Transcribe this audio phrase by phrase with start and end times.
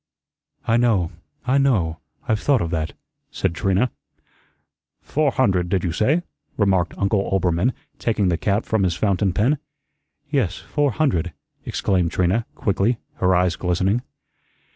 [0.67, 1.11] "I know,
[1.45, 1.99] I know.
[2.27, 2.93] I've thought of that,"
[3.29, 3.91] said Trina.
[5.03, 6.23] "Four hundred, did you say?"
[6.57, 9.59] remarked Uncle Oelbermann, taking the cap from his fountain pen.
[10.27, 11.33] "Yes, four hundred,"
[11.67, 14.01] exclaimed Trina, quickly, her eyes glistening.